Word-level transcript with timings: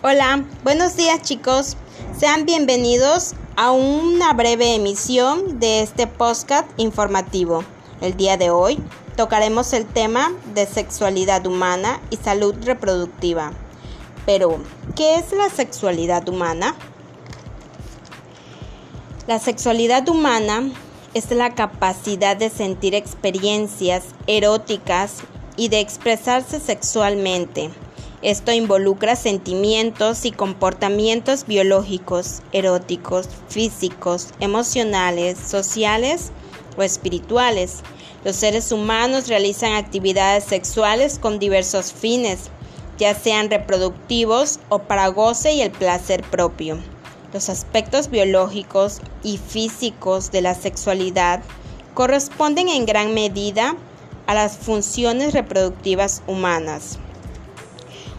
Hola, 0.00 0.44
buenos 0.62 0.94
días 0.94 1.22
chicos. 1.22 1.76
Sean 2.16 2.46
bienvenidos 2.46 3.34
a 3.56 3.72
una 3.72 4.32
breve 4.32 4.76
emisión 4.76 5.58
de 5.58 5.82
este 5.82 6.06
podcast 6.06 6.68
informativo. 6.76 7.64
El 8.00 8.16
día 8.16 8.36
de 8.36 8.50
hoy 8.50 8.78
tocaremos 9.16 9.72
el 9.72 9.86
tema 9.86 10.32
de 10.54 10.66
sexualidad 10.66 11.44
humana 11.48 12.00
y 12.10 12.16
salud 12.16 12.54
reproductiva. 12.62 13.50
Pero, 14.24 14.60
¿qué 14.94 15.16
es 15.16 15.32
la 15.32 15.50
sexualidad 15.50 16.28
humana? 16.28 16.76
La 19.26 19.40
sexualidad 19.40 20.08
humana 20.08 20.70
es 21.12 21.28
la 21.32 21.56
capacidad 21.56 22.36
de 22.36 22.50
sentir 22.50 22.94
experiencias 22.94 24.04
eróticas 24.28 25.14
y 25.56 25.70
de 25.70 25.80
expresarse 25.80 26.60
sexualmente 26.60 27.72
esto 28.20 28.50
involucra 28.50 29.14
sentimientos 29.14 30.24
y 30.24 30.32
comportamientos 30.32 31.46
biológicos, 31.46 32.42
eróticos, 32.52 33.28
físicos, 33.48 34.30
emocionales, 34.40 35.38
sociales 35.38 36.32
o 36.76 36.82
espirituales. 36.82 37.76
Los 38.24 38.34
seres 38.34 38.72
humanos 38.72 39.28
realizan 39.28 39.74
actividades 39.74 40.42
sexuales 40.42 41.20
con 41.20 41.38
diversos 41.38 41.92
fines, 41.92 42.50
ya 42.98 43.14
sean 43.14 43.50
reproductivos 43.50 44.58
o 44.68 44.80
para 44.80 45.06
goce 45.08 45.52
y 45.52 45.60
el 45.60 45.70
placer 45.70 46.22
propio. 46.22 46.78
Los 47.32 47.48
aspectos 47.48 48.10
biológicos 48.10 49.00
y 49.22 49.38
físicos 49.38 50.32
de 50.32 50.42
la 50.42 50.54
sexualidad 50.54 51.40
corresponden 51.94 52.68
en 52.68 52.84
gran 52.84 53.14
medida 53.14 53.76
a 54.26 54.34
las 54.34 54.56
funciones 54.56 55.34
reproductivas 55.34 56.22
humanas. 56.26 56.98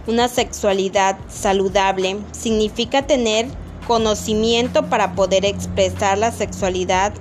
Una 0.09 0.27
sexualidad 0.27 1.19
saludable 1.27 2.17
significa 2.31 3.05
tener 3.05 3.45
conocimiento 3.85 4.89
para 4.89 5.13
poder 5.13 5.45
expresar 5.45 6.17
la 6.17 6.31
sexualidad 6.31 7.13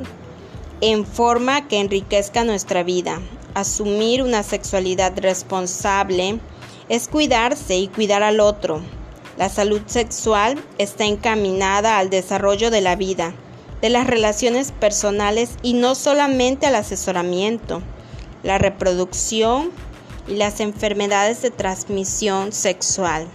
en 0.81 1.05
forma 1.05 1.69
que 1.69 1.81
enriquezca 1.81 2.45
nuestra 2.45 2.83
vida. 2.85 3.21
Asumir 3.53 4.23
una 4.23 4.43
sexualidad 4.43 5.13
responsable 5.19 6.41
es 6.89 7.09
cuidarse 7.09 7.77
y 7.77 7.89
cuidar 7.89 8.23
al 8.23 8.41
otro. 8.41 8.81
La 9.37 9.51
salud 9.51 9.83
sexual 9.85 10.59
está 10.79 11.05
encaminada 11.05 11.99
al 11.99 12.09
desarrollo 12.09 12.71
de 12.71 12.81
la 12.81 12.97
vida, 12.97 13.35
de 13.83 13.91
las 13.91 14.07
relaciones 14.07 14.73
personales 14.73 15.51
y 15.61 15.75
no 15.75 15.95
solamente 15.95 16.67
al 16.67 16.77
asesoramiento. 16.77 17.83
La 18.43 18.57
reproducción 18.57 19.73
y 20.29 20.37
las 20.37 20.61
enfermedades 20.61 21.43
de 21.43 21.51
transmisión 21.51 22.53
sexual. 22.53 23.27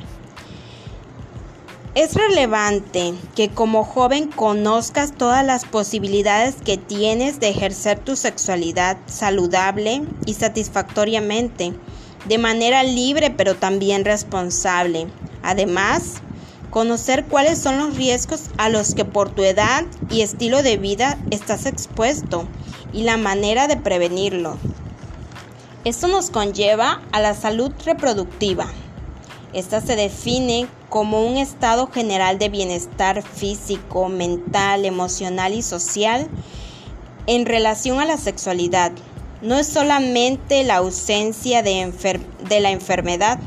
Es 1.95 2.15
relevante 2.15 3.13
que 3.35 3.49
como 3.49 3.83
joven 3.83 4.27
conozcas 4.27 5.11
todas 5.15 5.45
las 5.45 5.65
posibilidades 5.65 6.55
que 6.55 6.77
tienes 6.77 7.39
de 7.39 7.49
ejercer 7.49 7.99
tu 7.99 8.15
sexualidad 8.15 8.97
saludable 9.05 10.01
y 10.25 10.33
satisfactoriamente, 10.33 11.73
de 12.25 12.37
manera 12.39 12.81
libre 12.81 13.29
pero 13.29 13.53
también 13.53 14.05
responsable. 14.05 15.05
Además, 15.43 16.15
conocer 16.71 17.25
cuáles 17.25 17.59
son 17.59 17.77
los 17.77 17.95
riesgos 17.95 18.49
a 18.57 18.69
los 18.69 18.95
que 18.95 19.05
por 19.05 19.29
tu 19.29 19.43
edad 19.43 19.85
y 20.09 20.21
estilo 20.21 20.63
de 20.63 20.77
vida 20.77 21.19
estás 21.29 21.67
expuesto 21.67 22.47
y 22.91 23.03
la 23.03 23.17
manera 23.17 23.67
de 23.67 23.77
prevenirlo. 23.77 24.57
Esto 25.85 26.07
nos 26.07 26.29
conlleva 26.29 27.01
a 27.11 27.19
la 27.19 27.33
salud 27.33 27.69
reproductiva. 27.83 28.67
Esta 29.51 29.81
se 29.81 29.97
define 29.97 30.67
como 30.87 31.25
un 31.25 31.35
estado 31.35 31.87
general 31.87 32.39
de 32.39 32.47
bienestar 32.47 33.21
físico, 33.21 34.07
mental, 34.07 34.85
emocional 34.85 35.53
y 35.53 35.61
social 35.61 36.29
en 37.27 37.45
relación 37.45 37.99
a 37.99 38.05
la 38.05 38.15
sexualidad. 38.15 38.93
No 39.41 39.55
es 39.55 39.67
solamente 39.67 40.63
la 40.63 40.77
ausencia 40.77 41.61
de, 41.61 41.91
la 42.61 42.71
enfermedad, 42.71 43.39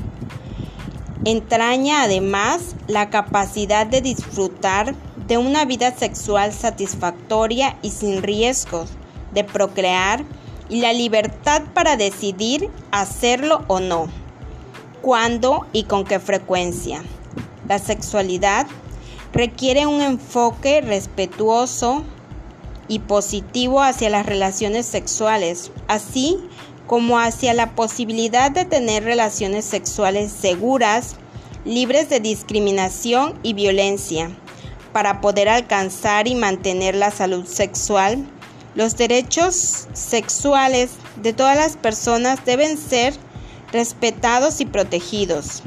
entraña 1.24 2.02
además 2.02 2.76
la 2.86 3.08
capacidad 3.08 3.86
de 3.86 4.02
disfrutar 4.02 4.94
de 5.26 5.38
una 5.38 5.64
vida 5.64 5.96
sexual 5.96 6.52
satisfactoria 6.52 7.78
y 7.80 7.92
sin 7.92 8.22
riesgos, 8.22 8.90
de 9.32 9.42
procrear, 9.42 10.22
y 10.68 10.80
la 10.80 10.92
libertad 10.92 11.62
para 11.74 11.96
decidir 11.96 12.70
hacerlo 12.90 13.64
o 13.68 13.80
no, 13.80 14.08
cuándo 15.02 15.66
y 15.72 15.84
con 15.84 16.04
qué 16.04 16.18
frecuencia. 16.18 17.02
La 17.68 17.78
sexualidad 17.78 18.66
requiere 19.32 19.86
un 19.86 20.00
enfoque 20.00 20.80
respetuoso 20.80 22.04
y 22.88 23.00
positivo 23.00 23.82
hacia 23.82 24.10
las 24.10 24.26
relaciones 24.26 24.86
sexuales, 24.86 25.72
así 25.88 26.38
como 26.86 27.18
hacia 27.18 27.52
la 27.52 27.74
posibilidad 27.74 28.50
de 28.50 28.64
tener 28.64 29.04
relaciones 29.04 29.64
sexuales 29.64 30.30
seguras, 30.30 31.16
libres 31.64 32.08
de 32.08 32.20
discriminación 32.20 33.38
y 33.42 33.54
violencia, 33.54 34.30
para 34.92 35.20
poder 35.20 35.48
alcanzar 35.48 36.28
y 36.28 36.36
mantener 36.36 36.94
la 36.94 37.10
salud 37.10 37.44
sexual 37.44 38.24
los 38.76 38.96
derechos 38.96 39.88
sexuales 39.94 40.90
de 41.22 41.32
todas 41.32 41.56
las 41.56 41.76
personas 41.76 42.44
deben 42.44 42.76
ser 42.76 43.14
respetados 43.72 44.60
y 44.60 44.66
protegidos. 44.66 45.62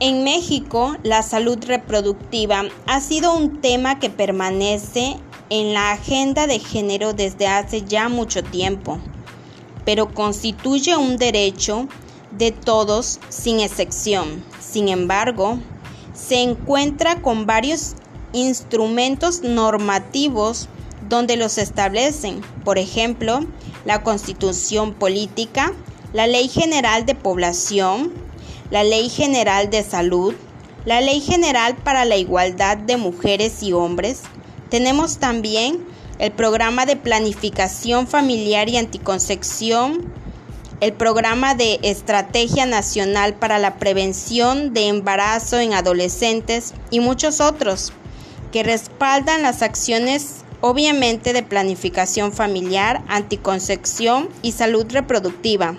En 0.00 0.24
México, 0.24 0.96
la 1.02 1.22
salud 1.22 1.58
reproductiva 1.66 2.64
ha 2.86 3.00
sido 3.02 3.34
un 3.34 3.60
tema 3.60 3.98
que 3.98 4.08
permanece 4.08 5.18
en 5.50 5.74
la 5.74 5.92
agenda 5.92 6.46
de 6.46 6.58
género 6.58 7.12
desde 7.12 7.46
hace 7.46 7.82
ya 7.82 8.08
mucho 8.08 8.42
tiempo, 8.42 8.98
pero 9.84 10.14
constituye 10.14 10.96
un 10.96 11.18
derecho 11.18 11.86
de 12.30 12.50
todos 12.50 13.20
sin 13.28 13.60
excepción. 13.60 14.42
Sin 14.58 14.88
embargo, 14.88 15.58
se 16.14 16.40
encuentra 16.40 17.20
con 17.20 17.44
varios 17.44 17.94
instrumentos 18.32 19.42
normativos 19.42 20.68
donde 21.10 21.36
los 21.36 21.58
establecen, 21.58 22.40
por 22.64 22.78
ejemplo, 22.78 23.40
la 23.84 24.02
Constitución 24.02 24.94
Política, 24.94 25.72
la 26.14 26.26
Ley 26.26 26.48
General 26.48 27.04
de 27.04 27.14
Población, 27.14 28.12
la 28.70 28.84
Ley 28.84 29.10
General 29.10 29.68
de 29.68 29.82
Salud, 29.82 30.34
la 30.84 31.00
Ley 31.00 31.20
General 31.20 31.76
para 31.76 32.04
la 32.04 32.16
Igualdad 32.16 32.78
de 32.78 32.96
Mujeres 32.96 33.62
y 33.62 33.72
Hombres. 33.72 34.22
Tenemos 34.70 35.18
también 35.18 35.84
el 36.20 36.30
Programa 36.30 36.86
de 36.86 36.96
Planificación 36.96 38.06
Familiar 38.06 38.68
y 38.68 38.76
Anticoncepción, 38.76 40.12
el 40.80 40.92
Programa 40.92 41.54
de 41.54 41.80
Estrategia 41.82 42.66
Nacional 42.66 43.34
para 43.34 43.58
la 43.58 43.78
Prevención 43.78 44.72
de 44.72 44.86
Embarazo 44.86 45.58
en 45.58 45.74
Adolescentes 45.74 46.72
y 46.90 47.00
muchos 47.00 47.40
otros 47.40 47.92
que 48.52 48.62
respaldan 48.62 49.42
las 49.42 49.62
acciones 49.62 50.39
obviamente 50.60 51.32
de 51.32 51.42
planificación 51.42 52.32
familiar, 52.32 53.02
anticoncepción 53.08 54.28
y 54.42 54.52
salud 54.52 54.86
reproductiva. 54.90 55.76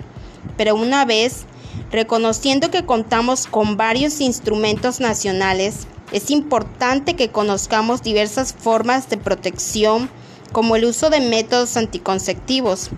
Pero 0.56 0.74
una 0.74 1.04
vez 1.04 1.44
reconociendo 1.90 2.70
que 2.70 2.84
contamos 2.84 3.46
con 3.46 3.76
varios 3.76 4.20
instrumentos 4.20 5.00
nacionales, 5.00 5.86
es 6.10 6.30
importante 6.30 7.16
que 7.16 7.30
conozcamos 7.30 8.02
diversas 8.02 8.52
formas 8.52 9.08
de 9.08 9.16
protección 9.16 10.10
como 10.52 10.76
el 10.76 10.84
uso 10.84 11.08
de 11.10 11.20
métodos 11.20 11.76
anticonceptivos, 11.76 12.90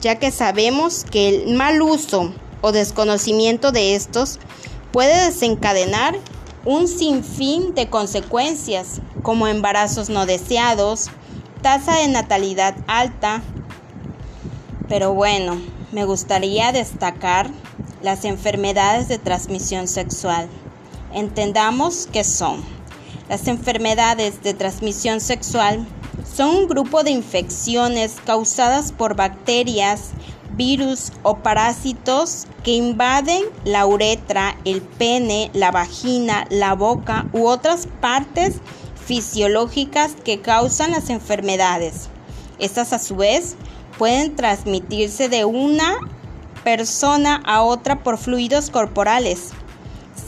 ya 0.00 0.18
que 0.18 0.30
sabemos 0.30 1.04
que 1.04 1.28
el 1.28 1.54
mal 1.54 1.82
uso 1.82 2.32
o 2.60 2.72
desconocimiento 2.72 3.72
de 3.72 3.94
estos 3.96 4.38
puede 4.92 5.26
desencadenar 5.26 6.16
un 6.64 6.86
sinfín 6.88 7.74
de 7.74 7.88
consecuencias 7.88 9.00
como 9.22 9.46
embarazos 9.46 10.08
no 10.08 10.26
deseados, 10.26 11.10
tasa 11.60 11.96
de 11.96 12.08
natalidad 12.08 12.74
alta. 12.86 13.42
Pero 14.88 15.14
bueno, 15.14 15.60
me 15.92 16.04
gustaría 16.04 16.72
destacar 16.72 17.50
las 18.02 18.24
enfermedades 18.24 19.08
de 19.08 19.18
transmisión 19.18 19.88
sexual. 19.88 20.48
Entendamos 21.12 22.08
qué 22.12 22.24
son. 22.24 22.62
Las 23.28 23.46
enfermedades 23.46 24.42
de 24.42 24.54
transmisión 24.54 25.20
sexual 25.20 25.86
son 26.34 26.56
un 26.56 26.68
grupo 26.68 27.02
de 27.02 27.10
infecciones 27.10 28.16
causadas 28.24 28.92
por 28.92 29.14
bacterias, 29.14 30.10
virus 30.56 31.12
o 31.22 31.36
parásitos 31.38 32.46
que 32.64 32.72
invaden 32.72 33.44
la 33.64 33.86
uretra, 33.86 34.56
el 34.64 34.82
pene, 34.82 35.50
la 35.54 35.70
vagina, 35.70 36.46
la 36.50 36.74
boca 36.74 37.26
u 37.32 37.46
otras 37.46 37.86
partes 38.00 38.56
fisiológicas 39.10 40.12
que 40.24 40.40
causan 40.40 40.92
las 40.92 41.10
enfermedades. 41.10 42.10
Estas 42.60 42.92
a 42.92 43.00
su 43.00 43.16
vez 43.16 43.56
pueden 43.98 44.36
transmitirse 44.36 45.28
de 45.28 45.44
una 45.44 45.98
persona 46.62 47.42
a 47.44 47.62
otra 47.62 48.04
por 48.04 48.18
fluidos 48.18 48.70
corporales. 48.70 49.48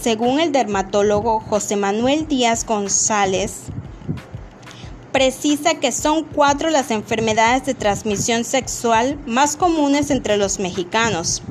según 0.03 0.41
el 0.41 0.51
dermatólogo 0.51 1.39
José 1.39 1.77
Manuel 1.77 2.27
Díaz 2.27 2.67
González, 2.67 3.67
precisa 5.13 5.75
que 5.75 5.93
son 5.93 6.25
cuatro 6.25 6.69
las 6.71 6.91
enfermedades 6.91 7.65
de 7.65 7.75
transmisión 7.75 8.43
sexual 8.43 9.17
más 9.27 9.55
comunes 9.55 10.11
entre 10.11 10.37
los 10.39 10.59
mexicanos, 10.59 11.43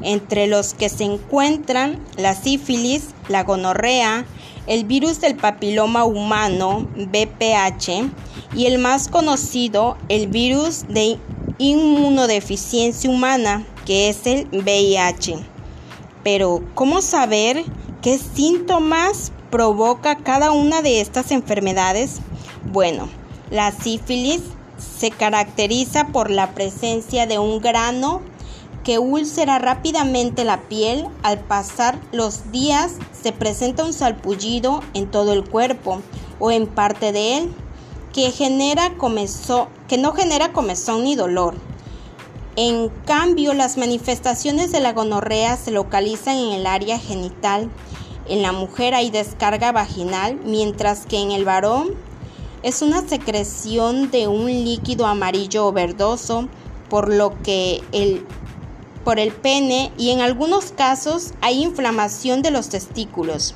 entre 0.00 0.46
los 0.46 0.72
que 0.72 0.88
se 0.88 1.04
encuentran 1.04 2.02
la 2.16 2.34
sífilis, 2.34 3.08
la 3.28 3.42
gonorrea, 3.42 4.24
el 4.68 4.84
virus 4.84 5.20
del 5.20 5.34
papiloma 5.34 6.04
humano, 6.04 6.86
BPH, 6.94 8.10
y 8.54 8.66
el 8.66 8.78
más 8.78 9.08
conocido, 9.08 9.96
el 10.08 10.28
virus 10.28 10.86
de 10.88 11.18
inmunodeficiencia 11.56 13.10
humana, 13.10 13.66
que 13.86 14.10
es 14.10 14.26
el 14.26 14.46
VIH. 14.52 15.38
Pero, 16.22 16.62
¿cómo 16.74 17.00
saber 17.00 17.64
qué 18.02 18.18
síntomas 18.18 19.32
provoca 19.50 20.16
cada 20.16 20.52
una 20.52 20.82
de 20.82 21.00
estas 21.00 21.30
enfermedades? 21.30 22.20
Bueno, 22.70 23.08
la 23.50 23.72
sífilis 23.72 24.42
se 24.78 25.10
caracteriza 25.10 26.08
por 26.08 26.30
la 26.30 26.54
presencia 26.54 27.26
de 27.26 27.38
un 27.38 27.60
grano 27.60 28.20
que 28.88 28.98
úlcera 28.98 29.58
rápidamente 29.58 30.44
la 30.46 30.62
piel. 30.62 31.08
Al 31.22 31.40
pasar 31.40 32.00
los 32.10 32.50
días 32.52 32.94
se 33.12 33.32
presenta 33.32 33.84
un 33.84 33.92
salpullido 33.92 34.80
en 34.94 35.10
todo 35.10 35.34
el 35.34 35.44
cuerpo 35.46 36.00
o 36.38 36.50
en 36.50 36.66
parte 36.66 37.12
de 37.12 37.36
él 37.36 37.52
que, 38.14 38.30
genera 38.30 38.94
que 39.88 39.98
no 39.98 40.12
genera 40.14 40.54
comezón 40.54 41.04
ni 41.04 41.16
dolor. 41.16 41.54
En 42.56 42.88
cambio, 43.04 43.52
las 43.52 43.76
manifestaciones 43.76 44.72
de 44.72 44.80
la 44.80 44.94
gonorrea 44.94 45.58
se 45.58 45.70
localizan 45.70 46.38
en 46.38 46.52
el 46.52 46.66
área 46.66 46.98
genital. 46.98 47.70
En 48.26 48.40
la 48.40 48.52
mujer 48.52 48.94
hay 48.94 49.10
descarga 49.10 49.70
vaginal, 49.70 50.40
mientras 50.46 51.04
que 51.04 51.20
en 51.20 51.32
el 51.32 51.44
varón 51.44 51.88
es 52.62 52.80
una 52.80 53.06
secreción 53.06 54.10
de 54.10 54.28
un 54.28 54.46
líquido 54.46 55.04
amarillo 55.04 55.66
o 55.66 55.72
verdoso, 55.72 56.48
por 56.88 57.12
lo 57.12 57.38
que 57.42 57.82
el 57.92 58.24
por 59.04 59.18
el 59.18 59.32
pene 59.32 59.92
y 59.96 60.10
en 60.10 60.20
algunos 60.20 60.72
casos 60.72 61.32
hay 61.40 61.62
inflamación 61.62 62.42
de 62.42 62.50
los 62.50 62.68
testículos. 62.68 63.54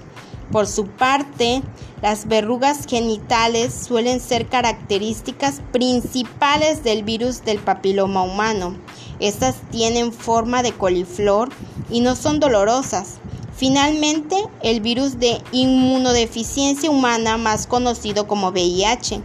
Por 0.50 0.66
su 0.66 0.86
parte, 0.86 1.62
las 2.02 2.26
verrugas 2.26 2.86
genitales 2.86 3.72
suelen 3.72 4.20
ser 4.20 4.48
características 4.48 5.62
principales 5.72 6.84
del 6.84 7.04
virus 7.04 7.44
del 7.44 7.58
papiloma 7.58 8.22
humano. 8.22 8.76
Estas 9.18 9.56
tienen 9.70 10.12
forma 10.12 10.62
de 10.62 10.72
coliflor 10.72 11.48
y 11.90 12.00
no 12.00 12.16
son 12.16 12.40
dolorosas. 12.40 13.18
Finalmente, 13.54 14.36
el 14.62 14.80
virus 14.80 15.18
de 15.20 15.40
inmunodeficiencia 15.52 16.90
humana, 16.90 17.36
más 17.36 17.66
conocido 17.66 18.26
como 18.26 18.48
VIH, 18.48 19.22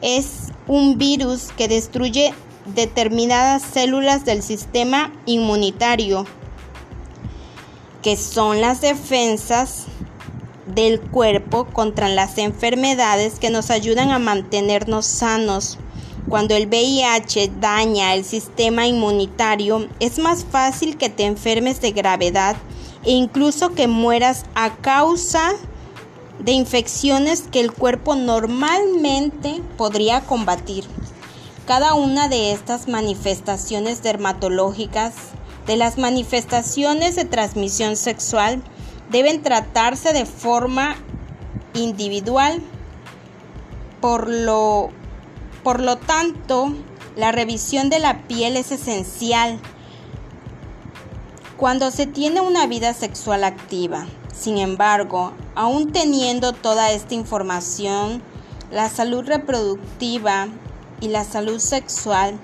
es 0.00 0.52
un 0.68 0.98
virus 0.98 1.48
que 1.56 1.66
destruye 1.66 2.32
determinadas 2.74 3.62
células 3.62 4.24
del 4.24 4.42
sistema 4.42 5.12
inmunitario, 5.26 6.26
que 8.02 8.16
son 8.16 8.60
las 8.60 8.80
defensas 8.80 9.86
del 10.66 11.00
cuerpo 11.00 11.66
contra 11.66 12.08
las 12.08 12.38
enfermedades 12.38 13.38
que 13.38 13.50
nos 13.50 13.70
ayudan 13.70 14.10
a 14.10 14.18
mantenernos 14.18 15.06
sanos. 15.06 15.78
Cuando 16.28 16.54
el 16.54 16.68
VIH 16.68 17.52
daña 17.60 18.14
el 18.14 18.24
sistema 18.24 18.86
inmunitario, 18.86 19.88
es 19.98 20.18
más 20.18 20.44
fácil 20.44 20.96
que 20.96 21.08
te 21.08 21.24
enfermes 21.24 21.80
de 21.80 21.92
gravedad 21.92 22.56
e 23.04 23.12
incluso 23.12 23.74
que 23.74 23.88
mueras 23.88 24.44
a 24.54 24.76
causa 24.76 25.52
de 26.38 26.52
infecciones 26.52 27.42
que 27.50 27.60
el 27.60 27.72
cuerpo 27.72 28.14
normalmente 28.14 29.60
podría 29.76 30.22
combatir. 30.22 30.84
Cada 31.70 31.94
una 31.94 32.26
de 32.26 32.50
estas 32.50 32.88
manifestaciones 32.88 34.02
dermatológicas, 34.02 35.14
de 35.68 35.76
las 35.76 35.98
manifestaciones 35.98 37.14
de 37.14 37.24
transmisión 37.24 37.94
sexual, 37.94 38.60
deben 39.08 39.40
tratarse 39.40 40.12
de 40.12 40.26
forma 40.26 40.96
individual. 41.74 42.60
Por 44.00 44.28
lo, 44.28 44.88
por 45.62 45.80
lo 45.80 45.96
tanto, 45.96 46.74
la 47.14 47.30
revisión 47.30 47.88
de 47.88 48.00
la 48.00 48.26
piel 48.26 48.56
es 48.56 48.72
esencial 48.72 49.60
cuando 51.56 51.92
se 51.92 52.06
tiene 52.06 52.40
una 52.40 52.66
vida 52.66 52.94
sexual 52.94 53.44
activa. 53.44 54.06
Sin 54.34 54.58
embargo, 54.58 55.34
aún 55.54 55.92
teniendo 55.92 56.52
toda 56.52 56.90
esta 56.90 57.14
información, 57.14 58.24
la 58.72 58.88
salud 58.88 59.24
reproductiva 59.24 60.48
y 61.00 61.08
la 61.08 61.24
salud 61.24 61.58
sexual 61.58 62.38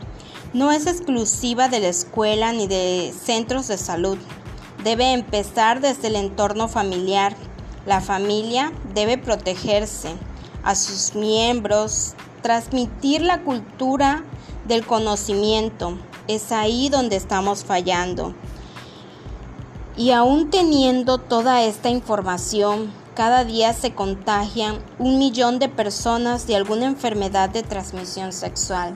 no 0.52 0.72
es 0.72 0.86
exclusiva 0.86 1.68
de 1.68 1.80
la 1.80 1.88
escuela 1.88 2.52
ni 2.52 2.66
de 2.66 3.12
centros 3.24 3.68
de 3.68 3.76
salud. 3.76 4.18
Debe 4.82 5.12
empezar 5.12 5.80
desde 5.80 6.08
el 6.08 6.16
entorno 6.16 6.68
familiar. 6.68 7.36
La 7.84 8.00
familia 8.00 8.72
debe 8.94 9.18
protegerse 9.18 10.14
a 10.62 10.74
sus 10.74 11.14
miembros, 11.14 12.14
transmitir 12.42 13.20
la 13.20 13.42
cultura 13.42 14.24
del 14.66 14.86
conocimiento. 14.86 15.98
Es 16.26 16.52
ahí 16.52 16.88
donde 16.88 17.16
estamos 17.16 17.64
fallando. 17.64 18.34
Y 19.96 20.10
aún 20.10 20.50
teniendo 20.50 21.18
toda 21.18 21.62
esta 21.62 21.88
información, 21.88 22.92
cada 23.16 23.44
día 23.46 23.72
se 23.72 23.94
contagian 23.94 24.78
un 24.98 25.18
millón 25.18 25.58
de 25.58 25.70
personas 25.70 26.46
de 26.46 26.54
alguna 26.54 26.84
enfermedad 26.84 27.48
de 27.48 27.62
transmisión 27.62 28.30
sexual. 28.30 28.92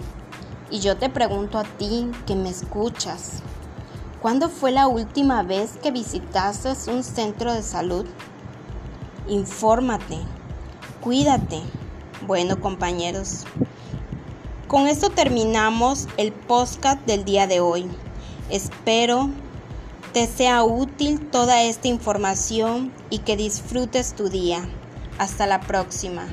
Y 0.70 0.80
yo 0.80 0.98
te 0.98 1.08
pregunto 1.08 1.56
a 1.58 1.64
ti 1.64 2.06
que 2.26 2.34
me 2.34 2.50
escuchas, 2.50 3.40
¿cuándo 4.20 4.50
fue 4.50 4.72
la 4.72 4.88
última 4.88 5.42
vez 5.42 5.78
que 5.82 5.90
visitaste 5.90 6.68
un 6.90 7.02
centro 7.02 7.54
de 7.54 7.62
salud? 7.62 8.04
Infórmate, 9.26 10.18
cuídate. 11.00 11.62
Bueno 12.26 12.60
compañeros, 12.60 13.46
con 14.68 14.86
esto 14.86 15.08
terminamos 15.08 16.08
el 16.18 16.32
podcast 16.32 17.00
del 17.06 17.24
día 17.24 17.46
de 17.46 17.60
hoy. 17.60 17.90
Espero 18.50 19.30
te 20.12 20.26
sea 20.26 20.64
útil 20.64 21.20
toda 21.30 21.62
esta 21.62 21.88
información 21.88 22.92
y 23.10 23.18
que 23.18 23.36
disfrutes 23.36 24.14
tu 24.14 24.28
día. 24.28 24.68
Hasta 25.18 25.46
la 25.46 25.60
próxima. 25.60 26.26